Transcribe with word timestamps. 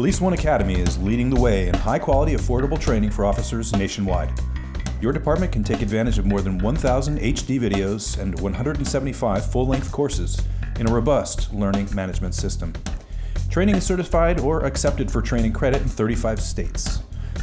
Police 0.00 0.16
One 0.18 0.32
Academy 0.32 0.80
is 0.80 0.96
leading 0.96 1.28
the 1.28 1.38
way 1.38 1.68
in 1.68 1.74
high 1.74 1.98
quality, 1.98 2.32
affordable 2.32 2.80
training 2.80 3.10
for 3.10 3.26
officers 3.26 3.76
nationwide. 3.76 4.32
Your 5.02 5.12
department 5.12 5.52
can 5.52 5.62
take 5.62 5.82
advantage 5.82 6.16
of 6.16 6.24
more 6.24 6.40
than 6.40 6.56
1,000 6.56 7.18
HD 7.18 7.60
videos 7.60 8.18
and 8.18 8.40
175 8.40 9.52
full 9.52 9.66
length 9.66 9.92
courses 9.92 10.40
in 10.78 10.88
a 10.88 10.90
robust 10.90 11.52
learning 11.52 11.94
management 11.94 12.34
system. 12.34 12.72
Training 13.50 13.76
is 13.76 13.84
certified 13.84 14.40
or 14.40 14.64
accepted 14.64 15.10
for 15.10 15.20
training 15.20 15.52
credit 15.52 15.82
in 15.82 15.88
35 15.88 16.40
states. 16.40 17.00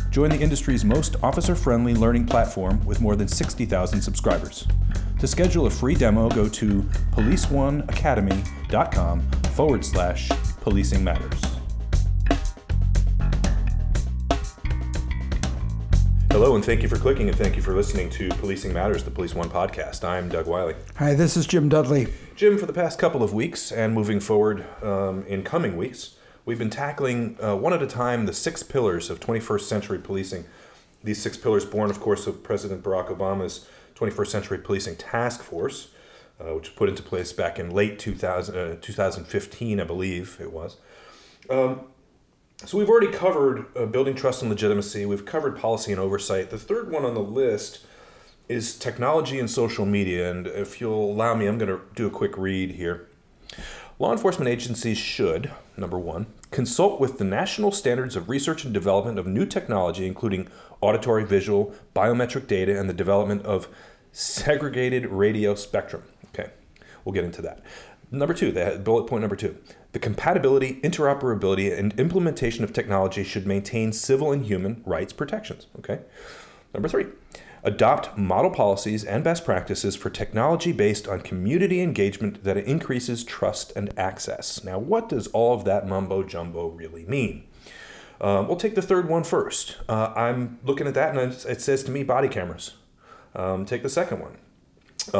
Join 0.09 0.31
the 0.31 0.39
industry's 0.39 0.83
most 0.83 1.15
officer 1.21 1.53
friendly 1.53 1.93
learning 1.93 2.25
platform 2.25 2.83
with 2.87 3.01
more 3.01 3.15
than 3.15 3.27
60,000 3.27 4.01
subscribers. 4.01 4.67
To 5.19 5.27
schedule 5.27 5.67
a 5.67 5.69
free 5.69 5.93
demo, 5.93 6.27
go 6.27 6.49
to 6.49 6.81
policeoneacademy.com 7.11 9.21
forward 9.53 9.85
slash 9.85 10.31
policing 10.61 11.03
matters. 11.03 11.56
And 16.57 16.65
thank 16.65 16.81
you 16.81 16.89
for 16.89 16.97
clicking, 16.97 17.29
and 17.29 17.37
thank 17.37 17.55
you 17.55 17.61
for 17.61 17.75
listening 17.75 18.09
to 18.09 18.29
Policing 18.29 18.73
Matters, 18.73 19.03
the 19.03 19.11
Police 19.11 19.35
One 19.35 19.47
podcast. 19.47 20.03
I'm 20.03 20.27
Doug 20.27 20.47
Wyllie. 20.47 20.73
Hi, 20.95 21.13
this 21.13 21.37
is 21.37 21.45
Jim 21.45 21.69
Dudley. 21.69 22.07
Jim, 22.35 22.57
for 22.57 22.65
the 22.65 22.73
past 22.73 22.97
couple 22.97 23.21
of 23.21 23.31
weeks 23.31 23.71
and 23.71 23.93
moving 23.93 24.19
forward 24.19 24.65
um, 24.81 25.23
in 25.27 25.43
coming 25.43 25.77
weeks, 25.77 26.15
we've 26.45 26.57
been 26.57 26.71
tackling 26.71 27.37
uh, 27.43 27.55
one 27.55 27.73
at 27.73 27.83
a 27.83 27.85
time 27.85 28.25
the 28.25 28.33
six 28.33 28.63
pillars 28.63 29.11
of 29.11 29.19
21st 29.19 29.61
century 29.61 29.99
policing. 29.99 30.45
These 31.03 31.21
six 31.21 31.37
pillars, 31.37 31.63
born, 31.63 31.91
of 31.91 31.99
course, 31.99 32.25
of 32.25 32.41
President 32.41 32.81
Barack 32.81 33.15
Obama's 33.15 33.67
21st 33.93 34.27
Century 34.27 34.57
Policing 34.57 34.95
Task 34.95 35.43
Force, 35.43 35.91
uh, 36.41 36.55
which 36.55 36.69
was 36.69 36.75
put 36.75 36.89
into 36.89 37.03
place 37.03 37.31
back 37.33 37.59
in 37.59 37.69
late 37.69 37.99
2000, 37.99 38.57
uh, 38.57 38.75
2015, 38.81 39.79
I 39.79 39.83
believe 39.83 40.39
it 40.41 40.51
was. 40.51 40.77
Um, 41.51 41.81
so 42.65 42.77
we've 42.77 42.89
already 42.89 43.11
covered 43.11 43.65
uh, 43.75 43.85
building 43.85 44.15
trust 44.15 44.41
and 44.41 44.49
legitimacy. 44.49 45.05
We've 45.05 45.25
covered 45.25 45.57
policy 45.57 45.91
and 45.91 46.01
oversight. 46.01 46.49
The 46.49 46.57
third 46.57 46.91
one 46.91 47.05
on 47.05 47.13
the 47.13 47.21
list 47.21 47.85
is 48.49 48.77
technology 48.77 49.39
and 49.39 49.49
social 49.49 49.85
media. 49.85 50.31
And 50.31 50.47
if 50.47 50.81
you'll 50.81 51.11
allow 51.11 51.35
me, 51.35 51.45
I'm 51.45 51.57
going 51.57 51.69
to 51.69 51.81
do 51.95 52.07
a 52.07 52.09
quick 52.09 52.37
read 52.37 52.71
here. 52.71 53.07
Law 53.99 54.11
enforcement 54.11 54.49
agencies 54.49 54.97
should, 54.97 55.51
number 55.75 55.97
one, 55.97 56.27
consult 56.51 56.99
with 56.99 57.17
the 57.17 57.23
national 57.23 57.71
standards 57.71 58.15
of 58.15 58.29
research 58.29 58.63
and 58.63 58.73
development 58.73 59.17
of 59.17 59.25
new 59.25 59.45
technology, 59.45 60.05
including 60.05 60.47
auditory, 60.81 61.25
visual, 61.25 61.73
biometric 61.95 62.47
data, 62.47 62.79
and 62.79 62.87
the 62.87 62.93
development 62.93 63.43
of 63.43 63.67
segregated 64.11 65.07
radio 65.07 65.55
spectrum. 65.55 66.03
Okay, 66.27 66.51
we'll 67.03 67.13
get 67.13 67.23
into 67.23 67.41
that. 67.41 67.61
Number 68.11 68.33
two, 68.33 68.51
that 68.51 68.83
bullet 68.83 69.05
point 69.05 69.21
number 69.21 69.35
two. 69.35 69.57
The 69.97 70.03
compatibility, 70.03 70.79
interoperability, 70.81 71.75
and 71.75 71.99
implementation 71.99 72.63
of 72.63 72.71
technology 72.71 73.23
should 73.23 73.47
maintain 73.47 73.91
civil 73.91 74.31
and 74.31 74.45
human 74.45 74.83
rights 74.85 75.11
protections. 75.11 75.65
Okay. 75.79 76.01
Number 76.71 76.87
three, 76.87 77.07
adopt 77.63 78.15
model 78.15 78.51
policies 78.51 79.03
and 79.03 79.23
best 79.23 79.43
practices 79.43 79.95
for 79.95 80.11
technology 80.11 80.71
based 80.71 81.07
on 81.07 81.21
community 81.21 81.81
engagement 81.81 82.43
that 82.43 82.57
increases 82.57 83.23
trust 83.23 83.75
and 83.75 83.91
access. 83.97 84.63
Now, 84.63 84.77
what 84.77 85.09
does 85.09 85.25
all 85.29 85.55
of 85.55 85.65
that 85.65 85.87
mumbo 85.87 86.21
jumbo 86.21 86.67
really 86.67 87.05
mean? 87.05 87.47
Um, 88.21 88.47
we'll 88.47 88.57
take 88.57 88.75
the 88.75 88.83
third 88.83 89.09
one 89.09 89.23
first. 89.23 89.77
Uh, 89.89 90.13
I'm 90.15 90.59
looking 90.63 90.85
at 90.85 90.93
that 90.93 91.17
and 91.17 91.33
it 91.33 91.59
says 91.59 91.83
to 91.85 91.89
me 91.89 92.03
body 92.03 92.27
cameras. 92.27 92.75
Um, 93.33 93.65
take 93.65 93.81
the 93.81 93.89
second 93.89 94.19
one. 94.19 94.37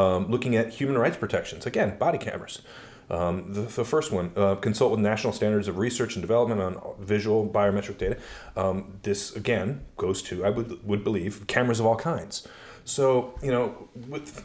Um, 0.00 0.30
looking 0.30 0.54
at 0.54 0.74
human 0.74 0.96
rights 0.96 1.16
protections. 1.16 1.66
Again, 1.66 1.98
body 1.98 2.18
cameras. 2.18 2.62
Um, 3.10 3.52
the, 3.52 3.62
the, 3.62 3.84
first 3.84 4.12
one, 4.12 4.32
uh, 4.36 4.56
consult 4.56 4.90
with 4.90 5.00
national 5.00 5.32
standards 5.32 5.66
of 5.66 5.78
research 5.78 6.14
and 6.14 6.22
development 6.22 6.60
on 6.60 6.94
visual 7.00 7.48
biometric 7.48 7.96
data. 7.96 8.18
Um, 8.54 8.98
this 9.02 9.34
again 9.34 9.86
goes 9.96 10.20
to 10.24 10.44
I 10.44 10.50
would 10.50 10.86
would 10.86 11.04
believe 11.04 11.46
cameras 11.46 11.80
of 11.80 11.86
all 11.86 11.96
kinds. 11.96 12.46
So 12.84 13.34
you 13.42 13.50
know, 13.50 13.88
with 14.08 14.44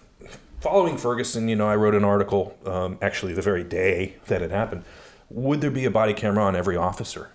following 0.62 0.97
Ferguson, 0.97 1.50
you 1.50 1.57
know, 1.57 1.68
I 1.68 1.75
wrote 1.75 1.94
an 1.94 2.06
article 2.06 2.57
um, 2.66 2.97
actually 3.02 3.34
the 3.34 3.41
very 3.41 3.66
day 3.66 4.16
that 4.28 4.41
it 4.41 4.52
happened. 4.52 4.85
Would 5.29 5.59
there 5.59 5.72
be 5.72 5.84
a 5.84 5.91
body 5.91 6.13
camera 6.13 6.46
on 6.46 6.56
every 6.56 6.78
officer? 6.78 7.31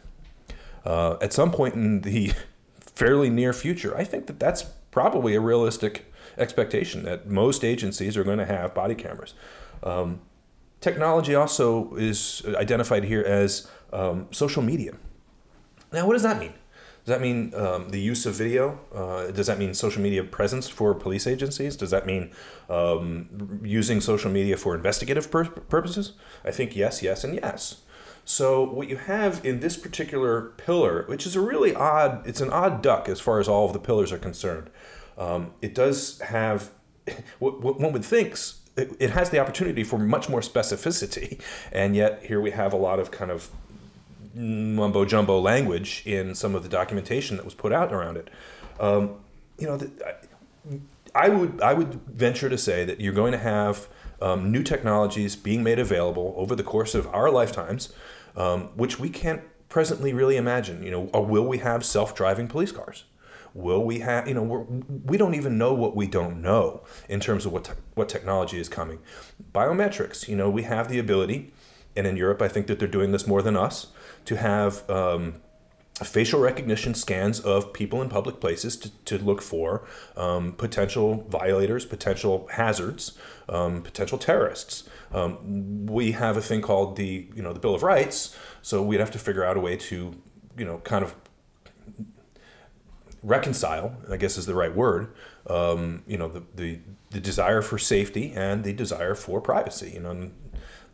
Uh, 0.84 1.18
at 1.20 1.34
some 1.34 1.50
point 1.50 1.74
in 1.74 2.00
the 2.00 2.32
fairly 2.80 3.28
near 3.28 3.52
future, 3.52 3.94
I 3.96 4.04
think 4.04 4.28
that 4.28 4.40
that's 4.40 4.62
probably 4.90 5.34
a 5.34 5.40
realistic 5.40 6.10
expectation 6.38 7.02
that 7.02 7.28
most 7.28 7.64
agencies 7.64 8.16
are 8.16 8.24
going 8.24 8.38
to 8.38 8.46
have 8.46 8.74
body 8.74 8.94
cameras. 8.94 9.34
Um, 9.82 10.20
technology 10.80 11.34
also 11.34 11.94
is 11.96 12.42
identified 12.54 13.04
here 13.04 13.22
as 13.22 13.68
um, 13.92 14.28
social 14.30 14.62
media. 14.62 14.94
Now, 15.92 16.06
what 16.06 16.14
does 16.14 16.22
that 16.22 16.38
mean? 16.38 16.52
Does 17.04 17.14
that 17.14 17.22
mean 17.22 17.54
um, 17.54 17.88
the 17.88 18.00
use 18.00 18.26
of 18.26 18.34
video? 18.34 18.80
Uh, 18.94 19.30
does 19.30 19.46
that 19.46 19.58
mean 19.58 19.72
social 19.72 20.02
media 20.02 20.22
presence 20.22 20.68
for 20.68 20.92
police 20.94 21.26
agencies? 21.26 21.74
Does 21.74 21.90
that 21.90 22.04
mean 22.04 22.30
um, 22.68 23.60
using 23.62 24.02
social 24.02 24.30
media 24.30 24.58
for 24.58 24.74
investigative 24.74 25.30
pur- 25.30 25.46
purposes? 25.46 26.12
I 26.44 26.50
think 26.50 26.76
yes, 26.76 27.02
yes, 27.02 27.24
and 27.24 27.34
yes. 27.34 27.82
So 28.26 28.62
what 28.62 28.90
you 28.90 28.96
have 28.96 29.42
in 29.42 29.60
this 29.60 29.78
particular 29.78 30.52
pillar, 30.58 31.04
which 31.06 31.24
is 31.24 31.34
a 31.34 31.40
really 31.40 31.74
odd, 31.74 32.26
it's 32.26 32.42
an 32.42 32.50
odd 32.50 32.82
duck 32.82 33.08
as 33.08 33.20
far 33.20 33.40
as 33.40 33.48
all 33.48 33.64
of 33.64 33.72
the 33.72 33.78
pillars 33.78 34.12
are 34.12 34.18
concerned. 34.18 34.68
Um, 35.16 35.52
it 35.62 35.74
does 35.74 36.20
have 36.20 36.72
what, 37.38 37.62
what 37.62 37.80
one 37.80 37.94
would 37.94 38.04
think 38.04 38.36
it, 38.78 39.10
has 39.10 39.30
the 39.30 39.38
opportunity 39.38 39.84
for 39.84 39.98
much 39.98 40.28
more 40.28 40.40
specificity, 40.40 41.40
and 41.72 41.96
yet 41.96 42.24
here 42.24 42.40
we 42.40 42.50
have 42.50 42.72
a 42.72 42.76
lot 42.76 42.98
of 42.98 43.10
kind 43.10 43.30
of 43.30 43.50
mumbo 44.34 45.04
jumbo 45.04 45.40
language 45.40 46.02
in 46.06 46.34
some 46.34 46.54
of 46.54 46.62
the 46.62 46.68
documentation 46.68 47.36
that 47.36 47.44
was 47.44 47.54
put 47.54 47.72
out 47.72 47.92
around 47.92 48.16
it. 48.16 48.28
Um, 48.78 49.16
you 49.58 49.66
know, 49.66 49.76
the, 49.76 49.90
I 51.14 51.28
would 51.28 51.60
I 51.60 51.74
would 51.74 51.94
venture 52.06 52.48
to 52.48 52.58
say 52.58 52.84
that 52.84 53.00
you're 53.00 53.14
going 53.14 53.32
to 53.32 53.38
have 53.38 53.88
um, 54.20 54.52
new 54.52 54.62
technologies 54.62 55.36
being 55.36 55.62
made 55.62 55.78
available 55.78 56.34
over 56.36 56.54
the 56.54 56.62
course 56.62 56.94
of 56.94 57.06
our 57.08 57.30
lifetimes, 57.30 57.92
um, 58.36 58.64
which 58.76 58.98
we 58.98 59.08
can't 59.08 59.42
presently 59.68 60.12
really 60.12 60.36
imagine. 60.36 60.82
You 60.82 60.90
know, 60.90 61.00
will 61.00 61.46
we 61.46 61.58
have 61.58 61.84
self-driving 61.84 62.48
police 62.48 62.72
cars? 62.72 63.04
Will 63.58 63.84
we 63.84 63.98
have, 63.98 64.28
you 64.28 64.34
know, 64.34 64.42
we're, 64.42 64.64
we 65.04 65.16
don't 65.16 65.34
even 65.34 65.58
know 65.58 65.74
what 65.74 65.96
we 65.96 66.06
don't 66.06 66.40
know 66.40 66.84
in 67.08 67.18
terms 67.18 67.44
of 67.44 67.52
what, 67.52 67.64
te- 67.64 67.72
what 67.94 68.08
technology 68.08 68.60
is 68.60 68.68
coming. 68.68 69.00
Biometrics, 69.52 70.28
you 70.28 70.36
know, 70.36 70.48
we 70.48 70.62
have 70.62 70.88
the 70.88 70.98
ability, 71.00 71.52
and 71.96 72.06
in 72.06 72.16
Europe, 72.16 72.40
I 72.40 72.46
think 72.46 72.68
that 72.68 72.78
they're 72.78 72.86
doing 72.86 73.10
this 73.10 73.26
more 73.26 73.42
than 73.42 73.56
us, 73.56 73.88
to 74.26 74.36
have 74.36 74.88
um, 74.88 75.40
facial 75.94 76.38
recognition 76.38 76.94
scans 76.94 77.40
of 77.40 77.72
people 77.72 78.00
in 78.00 78.08
public 78.08 78.38
places 78.38 78.76
to, 78.76 78.90
to 79.04 79.18
look 79.18 79.42
for 79.42 79.84
um, 80.16 80.52
potential 80.52 81.26
violators, 81.28 81.84
potential 81.84 82.48
hazards, 82.52 83.18
um, 83.48 83.82
potential 83.82 84.18
terrorists. 84.18 84.88
Um, 85.12 85.86
we 85.86 86.12
have 86.12 86.36
a 86.36 86.42
thing 86.42 86.60
called 86.60 86.96
the 86.96 87.28
you 87.34 87.42
know 87.42 87.52
the 87.52 87.60
Bill 87.60 87.74
of 87.74 87.82
Rights, 87.82 88.36
so 88.62 88.82
we'd 88.82 89.00
have 89.00 89.10
to 89.10 89.18
figure 89.18 89.44
out 89.44 89.56
a 89.56 89.60
way 89.60 89.76
to 89.76 90.14
you 90.56 90.64
know 90.64 90.78
kind 90.78 91.04
of 91.04 91.14
reconcile, 93.22 93.96
I 94.10 94.16
guess 94.16 94.36
is 94.36 94.46
the 94.46 94.54
right 94.54 94.74
word, 94.74 95.12
um, 95.48 96.02
you 96.06 96.16
know, 96.16 96.28
the, 96.28 96.42
the, 96.54 96.78
the 97.10 97.20
desire 97.20 97.62
for 97.62 97.78
safety 97.78 98.32
and 98.34 98.64
the 98.64 98.72
desire 98.72 99.14
for 99.14 99.40
privacy. 99.40 99.92
You 99.94 100.00
know, 100.00 100.30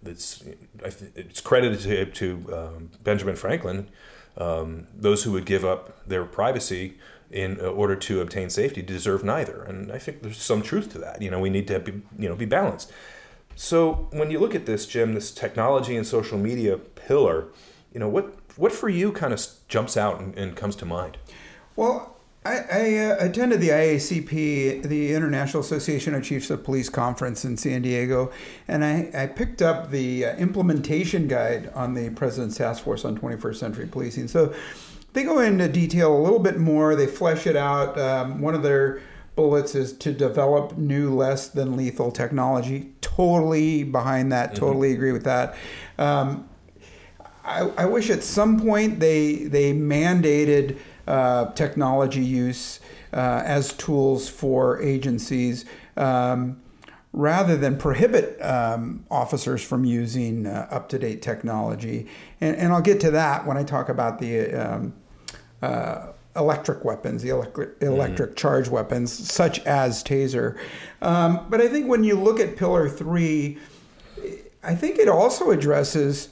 it's, 0.05 0.45
it's 0.83 1.41
credited 1.41 1.81
to, 1.81 2.07
to 2.07 2.57
um, 2.57 2.91
Benjamin 3.03 3.37
Franklin, 3.37 3.89
um, 4.37 4.87
those 4.95 5.25
who 5.25 5.33
would 5.33 5.47
give 5.47 5.65
up 5.65 6.07
their 6.07 6.25
privacy 6.25 6.99
in 7.31 7.59
order 7.61 7.97
to 7.97 8.21
obtain 8.21 8.49
safety 8.49 8.83
deserve 8.83 9.25
neither. 9.25 9.63
And 9.65 9.91
I 9.91 9.99
think 9.99 10.23
there's 10.23 10.41
some 10.41 10.63
truth 10.63 10.93
to 10.93 10.99
that. 10.99 11.21
You 11.21 11.31
know, 11.31 11.41
we 11.41 11.51
need 11.51 11.67
to 11.69 11.81
be, 11.81 12.03
you 12.19 12.29
know, 12.29 12.37
be 12.37 12.45
balanced. 12.45 12.93
So 13.57 14.09
when 14.13 14.31
you 14.31 14.39
look 14.39 14.55
at 14.55 14.67
this, 14.67 14.87
Jim, 14.87 15.15
this 15.15 15.33
technology 15.33 15.97
and 15.97 16.07
social 16.07 16.39
media 16.39 16.77
pillar, 16.77 17.49
you 17.93 18.01
know, 18.01 18.09
what, 18.09 18.35
what 18.57 18.73
for 18.73 18.89
you 18.89 19.13
kind 19.13 19.33
of 19.33 19.45
jumps 19.69 19.97
out 19.97 20.21
and, 20.21 20.37
and 20.37 20.57
comes 20.57 20.77
to 20.77 20.87
mind? 20.87 21.19
Well, 21.77 22.14
I, 22.45 22.57
I 22.71 22.97
uh, 22.99 23.17
attended 23.21 23.61
the 23.61 23.71
IACP, 23.71 24.83
the 24.83 25.15
International 25.15 25.63
Association 25.63 26.15
of 26.15 26.23
Chiefs 26.23 26.51
of 26.51 26.63
Police 26.63 26.91
conference 26.91 27.45
in 27.45 27.57
San 27.57 27.81
Diego, 27.81 28.31
and 28.69 28.85
I, 28.85 29.11
I 29.15 29.27
picked 29.29 29.63
up 29.63 29.91
the 29.91 30.27
uh, 30.27 30.37
implementation 30.37 31.27
guide 31.27 31.71
on 31.75 31.95
the 31.95 32.11
President's 32.11 32.59
Task 32.59 32.85
Force 32.85 33.07
on 33.07 33.17
21st 33.17 33.57
Century 33.57 33.87
Policing. 33.87 34.29
So 34.29 34.55
they 35.15 35.23
go 35.23 35.39
into 35.39 35.69
detail 35.69 36.15
a 36.15 36.21
little 36.21 36.39
bit 36.39 36.59
more, 36.59 36.95
they 36.95 37.07
flesh 37.07 37.47
it 37.47 37.57
out. 37.57 37.99
Um, 37.99 38.43
one 38.43 38.55
of 38.55 38.63
their 38.63 39.01
bullets 39.37 39.75
is 39.75 39.95
to 39.95 40.13
develop 40.13 40.77
new, 40.77 41.15
less 41.15 41.49
than 41.49 41.77
lethal 41.77 42.13
technology. 42.13 42.93
Totally 43.01 43.85
behind 43.85 44.33
that, 44.33 44.51
mm-hmm. 44.51 44.59
totally 44.59 44.93
agree 44.93 45.13
with 45.13 45.25
that. 45.25 45.57
Um, 45.99 46.47
I, 47.43 47.71
I 47.77 47.87
wish 47.87 48.11
at 48.11 48.23
some 48.23 48.61
point 48.61 49.01
they, 49.01 49.45
they 49.45 49.73
mandated 49.73 50.79
uh, 51.07 51.53
technology 51.53 52.25
use 52.25 52.81
uh, 53.13 53.43
as 53.45 53.73
tools 53.73 54.29
for 54.29 54.81
agencies. 54.83 55.65
Um, 55.97 56.61
rather 57.13 57.57
than 57.57 57.79
prohibit 57.79 58.43
um, 58.43 59.07
officers 59.09 59.63
from 59.63 59.85
using 59.85 60.49
uh, 60.49 60.67
up 60.69 60.89
to 60.89 60.99
date 60.99 61.23
technology. 61.23 62.09
And, 62.41 62.57
and 62.57 62.73
I'll 62.73 62.83
get 62.83 62.99
to 63.03 63.13
that 63.13 63.47
when 63.47 63.57
I 63.57 63.63
talk 63.63 63.89
about 63.89 64.19
the 64.19 64.53
um, 64.53 64.95
uh, 65.63 66.09
electric 66.37 66.85
weapons, 66.85 67.23
the 67.23 67.29
electric, 67.29 67.81
electric 67.81 68.33
mm. 68.33 68.37
charge 68.37 68.69
weapons, 68.69 69.13
such 69.13 69.61
as 69.61 70.03
Taser. 70.03 70.59
Um, 71.01 71.47
but 71.49 71.61
I 71.61 71.69
think 71.69 71.89
when 71.89 72.03
you 72.03 72.19
look 72.19 72.41
at 72.41 72.57
Pillar 72.57 72.89
3, 72.89 73.59
I 74.65 74.75
think 74.75 74.99
it 74.99 75.09
also 75.09 75.51
addresses 75.51 76.31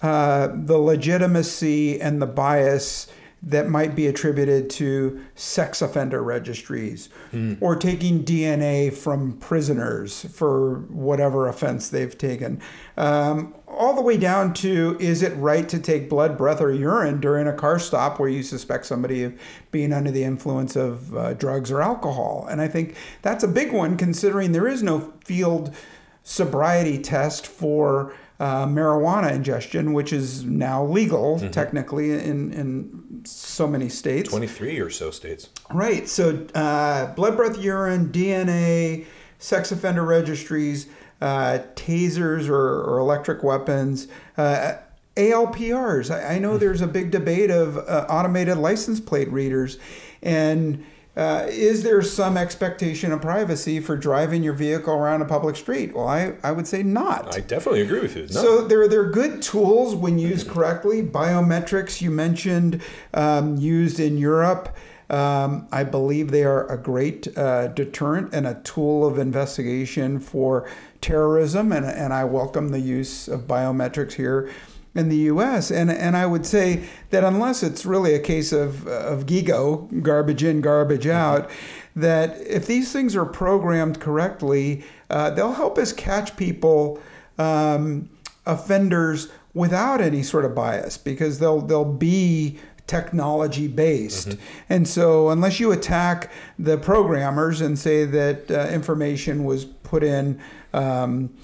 uh, 0.00 0.48
the 0.52 0.78
legitimacy 0.78 2.00
and 2.00 2.22
the 2.22 2.26
bias 2.26 3.08
that 3.44 3.68
might 3.68 3.96
be 3.96 4.06
attributed 4.06 4.70
to 4.70 5.20
sex 5.34 5.82
offender 5.82 6.22
registries 6.22 7.08
mm. 7.32 7.58
or 7.60 7.74
taking 7.74 8.24
DNA 8.24 8.92
from 8.92 9.32
prisoners 9.38 10.24
for 10.26 10.80
whatever 10.90 11.48
offense 11.48 11.88
they've 11.88 12.16
taken. 12.16 12.60
Um, 12.96 13.54
all 13.66 13.94
the 13.94 14.02
way 14.02 14.16
down 14.16 14.54
to 14.54 14.96
is 15.00 15.22
it 15.22 15.32
right 15.36 15.68
to 15.68 15.78
take 15.80 16.08
blood, 16.08 16.38
breath, 16.38 16.60
or 16.60 16.70
urine 16.70 17.20
during 17.20 17.48
a 17.48 17.52
car 17.52 17.80
stop 17.80 18.20
where 18.20 18.28
you 18.28 18.44
suspect 18.44 18.86
somebody 18.86 19.24
of 19.24 19.38
being 19.72 19.92
under 19.92 20.10
the 20.10 20.22
influence 20.22 20.76
of 20.76 21.16
uh, 21.16 21.34
drugs 21.34 21.70
or 21.72 21.82
alcohol? 21.82 22.46
And 22.48 22.60
I 22.60 22.68
think 22.68 22.94
that's 23.22 23.42
a 23.42 23.48
big 23.48 23.72
one 23.72 23.96
considering 23.96 24.52
there 24.52 24.68
is 24.68 24.82
no 24.84 25.12
field 25.24 25.74
sobriety 26.22 26.98
test 26.98 27.46
for 27.46 28.14
uh, 28.38 28.66
marijuana 28.66 29.32
ingestion, 29.32 29.92
which 29.92 30.12
is 30.12 30.44
now 30.44 30.84
legal 30.84 31.36
mm-hmm. 31.36 31.50
technically 31.50 32.12
in, 32.12 32.52
in 32.52 33.01
so 33.26 33.66
many 33.66 33.88
states. 33.88 34.28
23 34.30 34.80
or 34.80 34.90
so 34.90 35.10
states. 35.10 35.48
Right. 35.70 36.08
So, 36.08 36.46
uh, 36.54 37.14
blood, 37.14 37.36
breath, 37.36 37.58
urine, 37.58 38.08
DNA, 38.08 39.06
sex 39.38 39.72
offender 39.72 40.04
registries, 40.04 40.86
uh, 41.20 41.60
tasers 41.74 42.48
or, 42.48 42.82
or, 42.82 42.98
electric 42.98 43.42
weapons. 43.42 44.08
Uh, 44.36 44.74
ALPRs. 45.16 46.10
I, 46.12 46.34
I, 46.34 46.38
know 46.38 46.50
mm-hmm. 46.50 46.58
there's 46.58 46.80
a 46.80 46.86
big 46.86 47.10
debate 47.10 47.50
of 47.50 47.76
uh, 47.76 48.06
automated 48.08 48.56
license 48.56 48.98
plate 48.98 49.30
readers, 49.30 49.78
and 50.22 50.84
uh, 51.14 51.44
is 51.48 51.82
there 51.82 52.00
some 52.00 52.38
expectation 52.38 53.12
of 53.12 53.20
privacy 53.20 53.80
for 53.80 53.96
driving 53.96 54.42
your 54.42 54.54
vehicle 54.54 54.94
around 54.94 55.20
a 55.20 55.26
public 55.26 55.56
street? 55.56 55.94
Well, 55.94 56.08
I, 56.08 56.34
I 56.42 56.52
would 56.52 56.66
say 56.66 56.82
not. 56.82 57.34
I 57.34 57.40
definitely 57.40 57.82
agree 57.82 58.00
with 58.00 58.16
you. 58.16 58.22
No. 58.22 58.28
So 58.28 58.60
they're, 58.62 58.88
they're 58.88 59.10
good 59.10 59.42
tools 59.42 59.94
when 59.94 60.18
used 60.18 60.48
correctly. 60.48 61.02
Biometrics, 61.02 62.00
you 62.00 62.10
mentioned, 62.10 62.80
um, 63.12 63.56
used 63.58 64.00
in 64.00 64.16
Europe. 64.16 64.74
Um, 65.10 65.68
I 65.70 65.84
believe 65.84 66.30
they 66.30 66.44
are 66.44 66.66
a 66.72 66.78
great 66.78 67.36
uh, 67.36 67.68
deterrent 67.68 68.32
and 68.32 68.46
a 68.46 68.54
tool 68.64 69.06
of 69.06 69.18
investigation 69.18 70.18
for 70.18 70.66
terrorism, 71.02 71.72
and, 71.72 71.84
and 71.84 72.14
I 72.14 72.24
welcome 72.24 72.68
the 72.68 72.80
use 72.80 73.28
of 73.28 73.42
biometrics 73.42 74.14
here 74.14 74.50
in 74.94 75.08
the 75.08 75.16
U.S. 75.16 75.70
And 75.70 75.90
and 75.90 76.16
I 76.16 76.26
would 76.26 76.46
say 76.46 76.84
that 77.10 77.24
unless 77.24 77.62
it's 77.62 77.86
really 77.86 78.14
a 78.14 78.20
case 78.20 78.52
of 78.52 78.86
of 78.86 79.26
GIGO, 79.26 80.02
garbage 80.02 80.42
in, 80.42 80.60
garbage 80.60 81.04
mm-hmm. 81.04 81.16
out, 81.16 81.50
that 81.96 82.40
if 82.40 82.66
these 82.66 82.92
things 82.92 83.16
are 83.16 83.24
programmed 83.24 84.00
correctly, 84.00 84.84
uh, 85.10 85.30
they'll 85.30 85.54
help 85.54 85.78
us 85.78 85.92
catch 85.92 86.36
people, 86.36 87.00
um, 87.38 88.10
offenders, 88.46 89.28
without 89.54 90.00
any 90.00 90.22
sort 90.22 90.44
of 90.44 90.54
bias 90.54 90.98
because 90.98 91.38
they'll 91.38 91.60
they'll 91.60 91.84
be 91.84 92.58
technology 92.86 93.68
based. 93.68 94.30
Mm-hmm. 94.30 94.42
And 94.68 94.88
so, 94.88 95.30
unless 95.30 95.60
you 95.60 95.72
attack 95.72 96.30
the 96.58 96.76
programmers 96.76 97.60
and 97.60 97.78
say 97.78 98.04
that 98.04 98.50
uh, 98.50 98.68
information 98.68 99.44
was 99.44 99.64
put 99.64 100.02
in. 100.02 100.40
Um, 100.74 101.34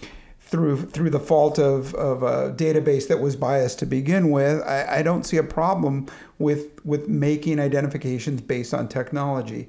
through 0.49 0.87
through 0.87 1.11
the 1.11 1.21
fault 1.21 1.59
of, 1.59 1.95
of 1.95 2.23
a 2.23 2.53
database 2.55 3.07
that 3.09 3.21
was 3.21 3.37
biased 3.37 3.79
to 3.81 3.87
begin 3.87 4.31
with, 4.31 4.63
I, 4.63 4.99
I 4.99 5.03
don't 5.03 5.25
see 5.25 5.37
a 5.37 5.43
problem 5.43 6.07
with 6.39 6.85
with 6.85 7.07
making 7.07 7.61
identifications 7.61 8.41
based 8.41 8.73
on 8.73 8.89
technology. 8.89 9.69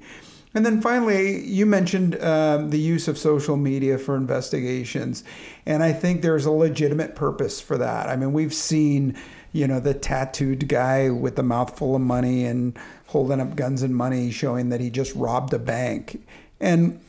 And 0.52 0.66
then 0.66 0.80
finally, 0.80 1.44
you 1.44 1.64
mentioned 1.64 2.20
um, 2.20 2.70
the 2.70 2.78
use 2.78 3.06
of 3.06 3.16
social 3.16 3.56
media 3.56 3.98
for 3.98 4.16
investigations, 4.16 5.22
and 5.64 5.82
I 5.82 5.92
think 5.92 6.22
there's 6.22 6.46
a 6.46 6.50
legitimate 6.50 7.14
purpose 7.14 7.60
for 7.60 7.78
that. 7.78 8.08
I 8.08 8.16
mean, 8.16 8.32
we've 8.32 8.54
seen, 8.54 9.16
you 9.52 9.68
know, 9.68 9.78
the 9.78 9.94
tattooed 9.94 10.66
guy 10.66 11.08
with 11.10 11.36
the 11.36 11.44
mouthful 11.44 11.94
of 11.94 12.00
money 12.00 12.46
and 12.46 12.76
holding 13.06 13.40
up 13.40 13.54
guns 13.54 13.82
and 13.82 13.94
money, 13.94 14.32
showing 14.32 14.70
that 14.70 14.80
he 14.80 14.90
just 14.90 15.14
robbed 15.14 15.52
a 15.52 15.58
bank, 15.58 16.20
and 16.58 17.00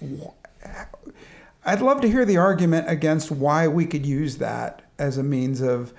I'd 1.64 1.82
love 1.82 2.02
to 2.02 2.10
hear 2.10 2.26
the 2.26 2.38
argument 2.38 2.90
against 2.90 3.32
why 3.32 3.68
we 3.68 3.86
could 3.86 4.06
use 4.06 4.38
that 4.38 4.82
as 4.98 5.18
a 5.18 5.24
means 5.24 5.62
of 5.62 5.94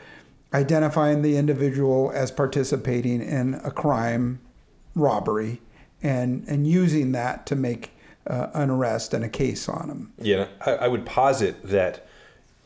identifying 0.53 1.23
the 1.23 1.37
individual 1.37 2.11
as 2.15 2.31
participating 2.31 3.23
in 3.23 3.55
a 3.65 3.71
crime, 3.71 4.41
robbery, 4.95 5.61
and 6.03 6.45
and 6.49 6.67
using 6.67 7.13
that 7.13 7.47
to 7.47 7.57
make 7.57 7.93
uh, 8.27 8.49
an 8.55 8.71
arrest 8.71 9.15
and 9.15 9.25
a 9.25 9.29
case 9.29 9.69
on 9.69 9.89
them. 9.89 10.13
Yeah, 10.19 10.49
I, 10.67 10.73
I 10.73 10.89
would 10.89 11.07
posit 11.07 11.63
that 11.63 12.07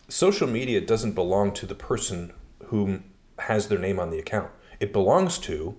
social 0.08 0.46
media 0.46 0.80
doesn't 0.80 1.12
belong 1.12 1.52
to 1.52 1.66
the 1.66 1.74
person 1.74 2.32
who 2.66 3.00
has 3.40 3.68
their 3.68 3.78
name 3.78 3.98
on 3.98 4.10
the 4.10 4.18
account. 4.18 4.50
It 4.80 4.92
belongs 4.92 5.38
to 5.40 5.76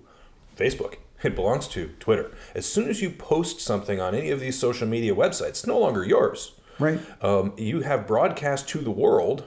Facebook. 0.56 0.96
It 1.22 1.34
belongs 1.34 1.66
to 1.68 1.88
Twitter. 1.98 2.30
As 2.54 2.64
soon 2.64 2.88
as 2.88 3.02
you 3.02 3.10
post 3.10 3.60
something 3.60 4.00
on 4.00 4.14
any 4.14 4.30
of 4.30 4.38
these 4.38 4.56
social 4.58 4.86
media 4.86 5.14
websites, 5.14 5.48
it's 5.48 5.66
no 5.66 5.78
longer 5.78 6.04
yours. 6.04 6.52
Right. 6.78 7.00
Um, 7.22 7.52
you 7.56 7.80
have 7.80 8.06
broadcast 8.06 8.68
to 8.70 8.78
the 8.78 8.90
world 8.90 9.44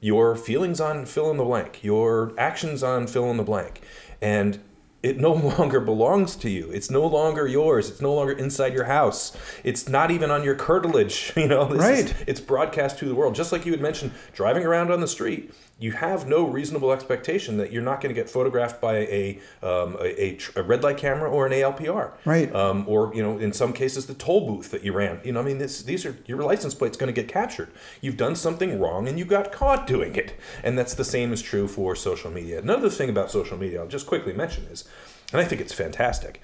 your 0.00 0.36
feelings 0.36 0.80
on 0.80 1.04
fill 1.06 1.30
in 1.30 1.36
the 1.36 1.44
blank, 1.44 1.82
your 1.82 2.32
actions 2.38 2.82
on 2.82 3.06
fill 3.06 3.30
in 3.30 3.36
the 3.36 3.42
blank. 3.42 3.82
And 4.20 4.60
it 5.02 5.18
no 5.18 5.32
longer 5.58 5.80
belongs 5.80 6.36
to 6.36 6.50
you. 6.50 6.70
It's 6.70 6.90
no 6.90 7.06
longer 7.06 7.46
yours. 7.46 7.88
It's 7.88 8.00
no 8.00 8.14
longer 8.14 8.32
inside 8.32 8.74
your 8.74 8.84
house. 8.84 9.36
It's 9.64 9.88
not 9.88 10.10
even 10.10 10.30
on 10.30 10.44
your 10.44 10.54
curtilage. 10.54 11.32
You 11.38 11.46
know, 11.46 11.68
right? 11.68 12.04
Is, 12.04 12.14
it's 12.26 12.40
broadcast 12.40 12.98
to 12.98 13.04
the 13.04 13.14
world. 13.14 13.34
Just 13.34 13.52
like 13.52 13.64
you 13.64 13.72
had 13.72 13.80
mentioned, 13.80 14.10
driving 14.32 14.64
around 14.64 14.90
on 14.90 15.00
the 15.00 15.06
street, 15.06 15.52
you 15.80 15.92
have 15.92 16.26
no 16.26 16.44
reasonable 16.44 16.90
expectation 16.92 17.56
that 17.58 17.70
you're 17.70 17.82
not 17.82 18.00
going 18.00 18.12
to 18.12 18.20
get 18.20 18.28
photographed 18.28 18.80
by 18.80 18.96
a, 18.96 19.40
um, 19.62 19.96
a, 20.00 20.36
a, 20.56 20.62
red 20.62 20.82
light 20.82 20.96
camera 20.96 21.30
or 21.30 21.46
an 21.46 21.52
ALPR, 21.52 22.12
right? 22.24 22.52
Um, 22.52 22.84
or 22.88 23.14
you 23.14 23.22
know, 23.22 23.38
in 23.38 23.52
some 23.52 23.72
cases, 23.72 24.06
the 24.06 24.14
toll 24.14 24.46
booth 24.46 24.72
that 24.72 24.82
you 24.82 24.92
ran. 24.92 25.20
You 25.22 25.32
know, 25.32 25.40
I 25.40 25.44
mean, 25.44 25.58
this, 25.58 25.82
these 25.82 26.04
are 26.04 26.16
your 26.26 26.42
license 26.42 26.74
plate's 26.74 26.96
going 26.96 27.12
to 27.14 27.18
get 27.18 27.30
captured. 27.30 27.70
You've 28.00 28.16
done 28.16 28.34
something 28.34 28.80
wrong 28.80 29.06
and 29.06 29.18
you 29.18 29.24
got 29.24 29.52
caught 29.52 29.86
doing 29.86 30.16
it, 30.16 30.34
and 30.64 30.76
that's 30.76 30.94
the 30.94 31.04
same 31.04 31.32
is 31.32 31.40
true 31.42 31.68
for 31.68 31.94
social 31.94 32.30
media. 32.30 32.58
Another 32.58 32.90
thing 32.90 33.08
about 33.08 33.30
social 33.30 33.56
media, 33.56 33.80
I'll 33.80 33.88
just 33.88 34.06
quickly 34.06 34.32
mention 34.32 34.64
is, 34.64 34.84
and 35.32 35.40
I 35.40 35.44
think 35.44 35.60
it's 35.60 35.72
fantastic, 35.72 36.42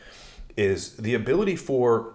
is 0.56 0.97
the 0.97 1.14
ability 1.14 1.56
for 1.56 2.14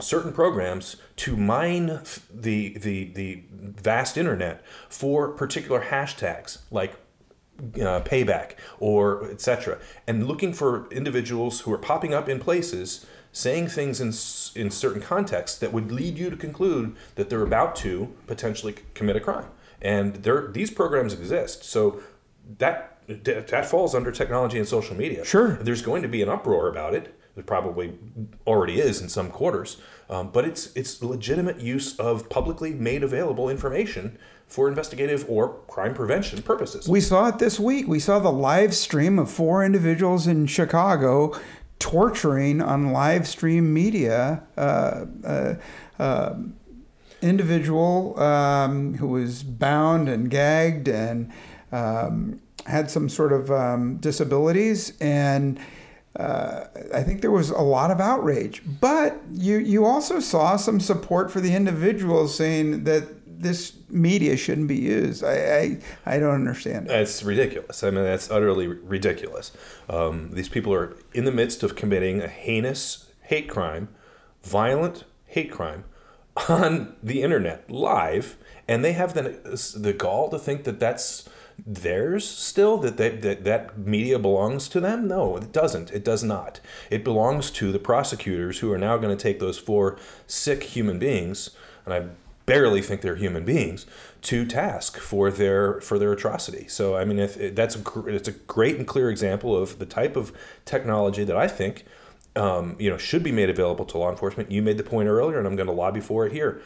certain 0.00 0.32
programs 0.32 0.96
to 1.16 1.36
mine 1.36 2.00
the, 2.32 2.76
the, 2.78 3.04
the 3.14 3.42
vast 3.50 4.16
internet 4.16 4.62
for 4.88 5.28
particular 5.28 5.84
hashtags 5.84 6.58
like 6.70 6.94
uh, 7.76 8.00
payback 8.02 8.52
or 8.80 9.24
etc 9.30 9.78
and 10.06 10.28
looking 10.28 10.52
for 10.52 10.86
individuals 10.90 11.60
who 11.60 11.72
are 11.72 11.78
popping 11.78 12.12
up 12.12 12.28
in 12.28 12.38
places 12.38 13.06
saying 13.36 13.68
things 13.68 14.00
in, 14.00 14.08
in 14.58 14.70
certain 14.70 15.02
contexts 15.02 15.58
that 15.58 15.70
would 15.70 15.92
lead 15.92 16.16
you 16.16 16.30
to 16.30 16.36
conclude 16.36 16.96
that 17.16 17.28
they're 17.28 17.42
about 17.42 17.76
to 17.76 18.10
potentially 18.26 18.74
commit 18.94 19.14
a 19.14 19.20
crime. 19.20 19.44
And 19.82 20.14
there 20.16 20.50
these 20.50 20.70
programs 20.70 21.12
exist. 21.12 21.62
So 21.62 22.00
that 22.56 22.98
that 23.06 23.66
falls 23.66 23.94
under 23.94 24.10
technology 24.10 24.58
and 24.58 24.66
social 24.66 24.96
media. 24.96 25.22
Sure. 25.22 25.56
There's 25.56 25.82
going 25.82 26.00
to 26.00 26.08
be 26.08 26.22
an 26.22 26.30
uproar 26.30 26.68
about 26.68 26.94
it 26.94 27.14
there 27.36 27.44
probably 27.44 27.92
already 28.46 28.80
is 28.80 29.00
in 29.00 29.08
some 29.08 29.30
quarters, 29.30 29.76
um, 30.10 30.30
but 30.32 30.44
it's 30.44 30.74
it's 30.74 31.02
legitimate 31.02 31.60
use 31.60 31.96
of 32.00 32.28
publicly 32.30 32.72
made 32.72 33.04
available 33.04 33.48
information 33.48 34.18
for 34.48 34.68
investigative 34.68 35.26
or 35.28 35.60
crime 35.68 35.92
prevention 35.92 36.42
purposes. 36.42 36.88
We 36.88 37.00
saw 37.00 37.28
it 37.28 37.38
this 37.38 37.60
week. 37.60 37.86
We 37.86 38.00
saw 38.00 38.18
the 38.18 38.32
live 38.32 38.74
stream 38.74 39.18
of 39.18 39.30
four 39.30 39.64
individuals 39.64 40.26
in 40.26 40.46
Chicago 40.46 41.38
torturing 41.78 42.62
on 42.62 42.90
live 42.92 43.28
stream 43.28 43.72
media. 43.72 44.42
Uh, 44.56 45.04
uh, 45.24 45.54
uh, 45.98 46.34
individual 47.22 48.18
um, 48.20 48.94
who 48.94 49.08
was 49.08 49.42
bound 49.42 50.08
and 50.08 50.30
gagged 50.30 50.86
and 50.86 51.32
um, 51.72 52.40
had 52.66 52.90
some 52.90 53.08
sort 53.08 53.32
of 53.32 53.50
um, 53.50 53.96
disabilities 53.96 54.92
and 55.00 55.58
uh, 56.18 56.66
I 56.94 57.02
think 57.02 57.20
there 57.20 57.30
was 57.30 57.50
a 57.50 57.60
lot 57.60 57.90
of 57.90 58.00
outrage. 58.00 58.62
But 58.80 59.20
you, 59.32 59.58
you 59.58 59.84
also 59.84 60.20
saw 60.20 60.56
some 60.56 60.80
support 60.80 61.30
for 61.30 61.40
the 61.40 61.54
individuals 61.54 62.34
saying 62.34 62.84
that 62.84 63.08
this 63.40 63.74
media 63.90 64.36
shouldn't 64.36 64.68
be 64.68 64.76
used. 64.76 65.22
I, 65.22 65.78
I, 66.06 66.14
I 66.14 66.18
don't 66.18 66.34
understand 66.34 66.86
it. 66.86 66.92
It's 66.92 67.22
ridiculous. 67.22 67.84
I 67.84 67.90
mean, 67.90 68.04
that's 68.04 68.30
utterly 68.30 68.66
ridiculous. 68.66 69.52
Um, 69.88 70.30
these 70.32 70.48
people 70.48 70.72
are 70.72 70.96
in 71.12 71.24
the 71.24 71.32
midst 71.32 71.62
of 71.62 71.76
committing 71.76 72.22
a 72.22 72.28
heinous 72.28 73.10
hate 73.22 73.48
crime, 73.48 73.88
violent 74.42 75.04
hate 75.26 75.50
crime 75.50 75.84
on 76.48 76.96
the 77.02 77.22
internet 77.22 77.70
live, 77.70 78.36
and 78.66 78.84
they 78.84 78.92
have 78.92 79.14
the 79.14 79.40
the 79.76 79.92
gall 79.92 80.30
to 80.30 80.38
think 80.38 80.64
that 80.64 80.80
that's 80.80 81.28
theirs 81.64 82.28
still 82.28 82.76
that, 82.78 82.96
they, 82.96 83.10
that 83.10 83.44
that 83.44 83.78
media 83.78 84.18
belongs 84.18 84.68
to 84.68 84.80
them? 84.80 85.08
No 85.08 85.36
it 85.36 85.52
doesn't. 85.52 85.90
It 85.90 86.04
does 86.04 86.22
not. 86.22 86.60
It 86.90 87.04
belongs 87.04 87.50
to 87.52 87.72
the 87.72 87.78
prosecutors 87.78 88.58
who 88.58 88.72
are 88.72 88.78
now 88.78 88.96
going 88.96 89.16
to 89.16 89.22
take 89.22 89.38
those 89.38 89.58
four 89.58 89.98
sick 90.26 90.62
human 90.62 90.98
beings 90.98 91.50
and 91.84 91.94
i 91.94 92.06
barely 92.46 92.80
think 92.80 93.00
they're 93.00 93.16
human 93.16 93.44
beings 93.44 93.86
to 94.22 94.46
task 94.46 94.98
for 94.98 95.30
their 95.30 95.80
for 95.80 95.98
their 95.98 96.12
atrocity. 96.12 96.66
So 96.68 96.96
i 96.96 97.04
mean 97.04 97.18
if 97.18 97.54
that's 97.54 97.76
a, 97.76 98.06
it's 98.06 98.28
a 98.28 98.32
great 98.32 98.76
and 98.76 98.86
clear 98.86 99.10
example 99.10 99.56
of 99.56 99.78
the 99.78 99.86
type 99.86 100.16
of 100.16 100.32
technology 100.64 101.24
that 101.24 101.36
i 101.36 101.48
think 101.48 101.84
um, 102.36 102.76
you 102.78 102.90
know 102.90 102.98
should 102.98 103.22
be 103.22 103.32
made 103.32 103.50
available 103.50 103.84
to 103.86 103.98
law 103.98 104.10
enforcement. 104.10 104.52
You 104.52 104.62
made 104.62 104.78
the 104.78 104.84
point 104.84 105.08
earlier 105.08 105.38
and 105.38 105.46
i'm 105.46 105.56
going 105.56 105.66
to 105.66 105.72
lobby 105.72 106.00
for 106.00 106.26
it 106.26 106.32
here. 106.32 106.62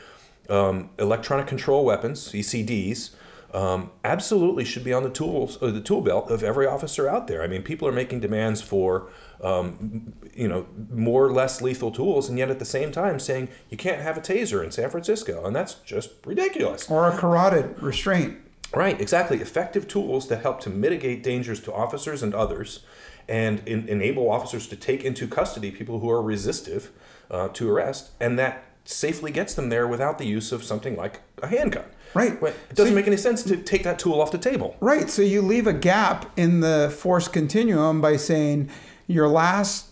Um, 0.48 0.90
electronic 0.98 1.46
control 1.46 1.84
weapons 1.84 2.32
ecds 2.32 3.10
um, 3.52 3.90
absolutely 4.04 4.64
should 4.64 4.84
be 4.84 4.92
on 4.92 5.02
the 5.02 5.10
tools 5.10 5.56
or 5.60 5.68
uh, 5.68 5.70
the 5.70 5.80
tool 5.80 6.00
belt 6.00 6.30
of 6.30 6.42
every 6.42 6.66
officer 6.66 7.08
out 7.08 7.26
there. 7.26 7.42
I 7.42 7.46
mean, 7.46 7.62
people 7.62 7.88
are 7.88 7.92
making 7.92 8.20
demands 8.20 8.62
for 8.62 9.10
um, 9.42 10.12
you 10.34 10.46
know 10.46 10.66
more 10.90 11.24
or 11.24 11.32
less 11.32 11.60
lethal 11.60 11.90
tools, 11.90 12.28
and 12.28 12.38
yet 12.38 12.50
at 12.50 12.58
the 12.58 12.64
same 12.64 12.92
time 12.92 13.18
saying 13.18 13.48
you 13.68 13.76
can't 13.76 14.00
have 14.00 14.16
a 14.16 14.20
taser 14.20 14.62
in 14.62 14.70
San 14.70 14.90
Francisco, 14.90 15.44
and 15.44 15.54
that's 15.54 15.74
just 15.74 16.10
ridiculous. 16.24 16.90
Or 16.90 17.08
a 17.08 17.16
carotid 17.16 17.82
restraint. 17.82 18.38
Right, 18.72 19.00
exactly. 19.00 19.40
Effective 19.40 19.88
tools 19.88 20.28
that 20.28 20.42
help 20.42 20.60
to 20.60 20.70
mitigate 20.70 21.24
dangers 21.24 21.60
to 21.62 21.72
officers 21.72 22.22
and 22.22 22.34
others, 22.34 22.84
and 23.28 23.66
in, 23.66 23.88
enable 23.88 24.30
officers 24.30 24.68
to 24.68 24.76
take 24.76 25.04
into 25.04 25.26
custody 25.26 25.72
people 25.72 25.98
who 25.98 26.08
are 26.08 26.22
resistive 26.22 26.92
uh, 27.30 27.48
to 27.48 27.68
arrest, 27.68 28.10
and 28.20 28.38
that 28.38 28.64
safely 28.84 29.32
gets 29.32 29.54
them 29.54 29.70
there 29.70 29.88
without 29.88 30.18
the 30.18 30.26
use 30.26 30.52
of 30.52 30.62
something 30.62 30.96
like 30.96 31.20
a 31.42 31.48
handgun. 31.48 31.84
Right. 32.14 32.32
It 32.42 32.74
doesn't 32.74 32.92
so, 32.92 32.94
make 32.94 33.06
any 33.06 33.16
sense 33.16 33.42
to 33.44 33.56
take 33.56 33.84
that 33.84 33.98
tool 33.98 34.20
off 34.20 34.32
the 34.32 34.38
table. 34.38 34.76
Right. 34.80 35.08
So 35.08 35.22
you 35.22 35.42
leave 35.42 35.66
a 35.66 35.72
gap 35.72 36.30
in 36.38 36.60
the 36.60 36.94
force 36.96 37.28
continuum 37.28 38.00
by 38.00 38.16
saying 38.16 38.70
your 39.06 39.28
last 39.28 39.86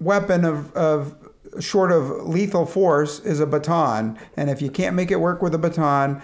weapon 0.00 0.44
of, 0.44 0.72
of 0.74 1.16
short 1.60 1.92
of 1.92 2.26
lethal 2.26 2.66
force 2.66 3.20
is 3.20 3.40
a 3.40 3.46
baton. 3.46 4.18
And 4.36 4.50
if 4.50 4.62
you 4.62 4.70
can't 4.70 4.96
make 4.96 5.10
it 5.10 5.20
work 5.20 5.42
with 5.42 5.54
a 5.54 5.58
baton, 5.58 6.22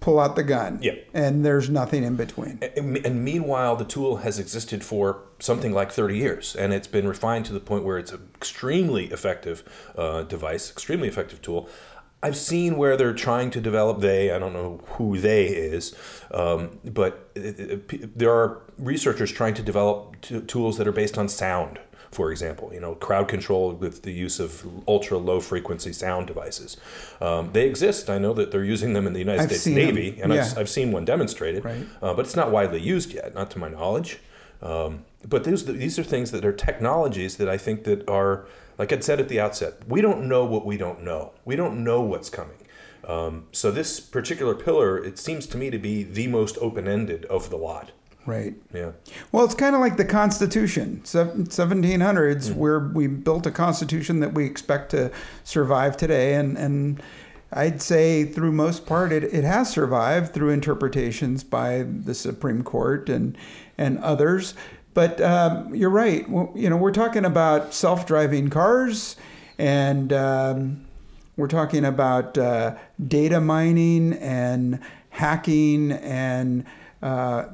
pull 0.00 0.20
out 0.20 0.36
the 0.36 0.42
gun. 0.42 0.78
Yeah. 0.80 0.92
And 1.12 1.44
there's 1.44 1.68
nothing 1.68 2.04
in 2.04 2.16
between. 2.16 2.58
And, 2.76 2.96
and, 3.04 3.24
meanwhile, 3.24 3.76
the 3.76 3.84
tool 3.84 4.18
has 4.18 4.38
existed 4.38 4.84
for 4.84 5.20
something 5.38 5.72
like 5.72 5.90
30 5.90 6.16
years, 6.16 6.56
and 6.56 6.72
it's 6.72 6.86
been 6.86 7.08
refined 7.08 7.46
to 7.46 7.52
the 7.52 7.60
point 7.60 7.84
where 7.84 7.98
it's 7.98 8.12
an 8.12 8.28
extremely 8.34 9.06
effective 9.06 9.62
uh, 9.96 10.22
device, 10.22 10.70
extremely 10.70 11.08
effective 11.08 11.42
tool. 11.42 11.68
I've 12.22 12.36
seen 12.36 12.76
where 12.76 12.96
they're 12.96 13.14
trying 13.14 13.50
to 13.52 13.60
develop 13.60 14.00
they, 14.00 14.32
I 14.32 14.38
don't 14.38 14.52
know 14.52 14.80
who 14.86 15.18
they 15.18 15.46
is, 15.46 15.94
um, 16.32 16.80
but 16.84 17.30
it, 17.36 17.60
it, 17.92 18.18
there 18.18 18.32
are 18.32 18.62
researchers 18.76 19.30
trying 19.30 19.54
to 19.54 19.62
develop 19.62 20.20
t- 20.20 20.40
tools 20.40 20.78
that 20.78 20.88
are 20.88 20.92
based 20.92 21.16
on 21.16 21.28
sound, 21.28 21.78
for 22.10 22.32
example, 22.32 22.74
you 22.74 22.80
know, 22.80 22.96
crowd 22.96 23.28
control 23.28 23.70
with 23.70 24.02
the 24.02 24.10
use 24.10 24.40
of 24.40 24.66
ultra 24.88 25.16
low 25.16 25.38
frequency 25.38 25.92
sound 25.92 26.26
devices. 26.26 26.76
Um, 27.20 27.50
they 27.52 27.68
exist. 27.68 28.10
I 28.10 28.18
know 28.18 28.32
that 28.34 28.50
they're 28.50 28.64
using 28.64 28.94
them 28.94 29.06
in 29.06 29.12
the 29.12 29.20
United 29.20 29.42
I've 29.42 29.50
States 29.50 29.66
Navy, 29.66 30.10
them. 30.10 30.24
and 30.24 30.34
yeah. 30.34 30.42
I've, 30.44 30.58
I've 30.58 30.68
seen 30.68 30.90
one 30.90 31.04
demonstrated, 31.04 31.64
right. 31.64 31.86
uh, 32.02 32.14
but 32.14 32.24
it's 32.24 32.36
not 32.36 32.50
widely 32.50 32.80
used 32.80 33.12
yet, 33.12 33.32
not 33.32 33.50
to 33.52 33.60
my 33.60 33.68
knowledge. 33.68 34.18
Um, 34.62 35.04
but 35.26 35.44
these, 35.44 35.64
these 35.64 35.98
are 35.98 36.04
things 36.04 36.30
that 36.30 36.44
are 36.44 36.52
technologies 36.52 37.36
that 37.36 37.48
I 37.48 37.58
think 37.58 37.84
that 37.84 38.08
are 38.08 38.46
like 38.78 38.92
I 38.92 38.98
said 39.00 39.20
at 39.20 39.28
the 39.28 39.40
outset, 39.40 39.86
we 39.88 40.00
don't 40.00 40.28
know 40.28 40.44
what 40.44 40.64
we 40.64 40.76
don't 40.76 41.02
know. 41.02 41.32
We 41.44 41.56
don't 41.56 41.82
know 41.82 42.00
what's 42.00 42.30
coming. 42.30 42.56
Um, 43.04 43.46
so 43.52 43.70
this 43.70 44.00
particular 44.00 44.54
pillar, 44.54 45.02
it 45.02 45.18
seems 45.18 45.46
to 45.48 45.58
me 45.58 45.70
to 45.70 45.78
be 45.78 46.04
the 46.04 46.28
most 46.28 46.56
open-ended 46.60 47.24
of 47.26 47.50
the 47.50 47.56
lot. 47.56 47.90
Right. 48.26 48.54
Yeah. 48.72 48.92
Well, 49.32 49.44
it's 49.44 49.54
kind 49.54 49.74
of 49.74 49.80
like 49.80 49.96
the 49.96 50.04
Constitution, 50.04 51.00
1700s, 51.02 51.48
mm-hmm. 51.48 52.58
where 52.58 52.78
we 52.78 53.06
built 53.06 53.46
a 53.46 53.50
Constitution 53.50 54.20
that 54.20 54.34
we 54.34 54.44
expect 54.44 54.90
to 54.90 55.10
survive 55.44 55.96
today, 55.96 56.34
and 56.34 56.58
and 56.58 57.02
I'd 57.50 57.80
say 57.80 58.24
through 58.24 58.52
most 58.52 58.86
part 58.86 59.12
it, 59.12 59.24
it 59.24 59.44
has 59.44 59.70
survived 59.70 60.34
through 60.34 60.50
interpretations 60.50 61.44
by 61.44 61.82
the 61.82 62.14
Supreme 62.14 62.62
Court 62.62 63.08
and 63.08 63.36
and 63.76 63.98
others. 64.00 64.54
But 64.94 65.20
um, 65.20 65.74
you're 65.74 65.90
right. 65.90 66.28
You 66.28 66.68
know, 66.68 66.76
we're 66.76 66.90
talking 66.92 67.24
about 67.24 67.72
self-driving 67.72 68.50
cars, 68.50 69.16
and 69.56 70.12
um, 70.12 70.86
we're 71.36 71.46
talking 71.46 71.84
about 71.84 72.36
uh, 72.36 72.74
data 73.06 73.40
mining 73.40 74.14
and 74.14 74.80
hacking 75.10 75.92
and 75.92 76.64
uh, 77.00 77.44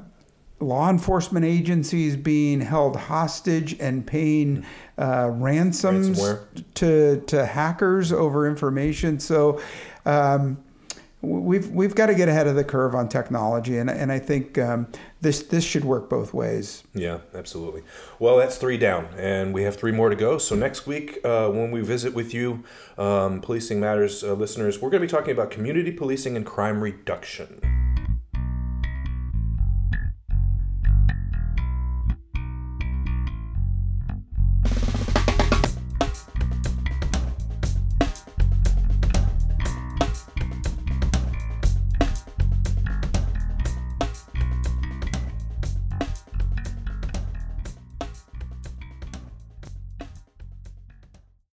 law 0.59 0.89
enforcement 0.89 1.45
agencies 1.45 2.15
being 2.15 2.61
held 2.61 2.95
hostage 2.95 3.77
and 3.79 4.07
paying 4.07 4.65
uh, 4.97 5.29
ransoms 5.31 6.21
to 6.75 7.21
to 7.27 7.45
hackers 7.45 8.11
over 8.11 8.47
information. 8.47 9.19
So. 9.19 9.61
Um, 10.05 10.63
we've 11.25 11.69
we've 11.71 11.95
got 11.95 12.07
to 12.07 12.15
get 12.15 12.29
ahead 12.29 12.47
of 12.47 12.55
the 12.55 12.63
curve 12.63 12.95
on 12.95 13.09
technology, 13.09 13.77
and 13.77 13.89
and 13.89 14.11
I 14.11 14.19
think 14.19 14.57
um, 14.57 14.87
this 15.21 15.41
this 15.43 15.63
should 15.63 15.83
work 15.83 16.09
both 16.09 16.33
ways. 16.33 16.83
Yeah, 16.93 17.19
absolutely. 17.33 17.81
Well, 18.19 18.37
that's 18.37 18.57
three 18.57 18.77
down, 18.77 19.07
and 19.17 19.53
we 19.53 19.63
have 19.63 19.75
three 19.75 19.91
more 19.91 20.09
to 20.09 20.15
go. 20.15 20.37
So 20.37 20.55
next 20.55 20.85
week, 20.85 21.19
uh, 21.23 21.49
when 21.49 21.71
we 21.71 21.81
visit 21.81 22.13
with 22.13 22.33
you, 22.33 22.63
um, 22.97 23.41
Policing 23.41 23.79
Matters 23.79 24.23
uh, 24.23 24.33
listeners, 24.33 24.81
we're 24.81 24.89
going 24.89 25.01
to 25.01 25.07
be 25.07 25.11
talking 25.11 25.31
about 25.31 25.51
community 25.51 25.91
policing 25.91 26.35
and 26.35 26.45
crime 26.45 26.81
reduction. 26.81 27.59